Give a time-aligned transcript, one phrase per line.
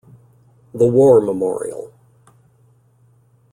[0.73, 1.93] The war memorial.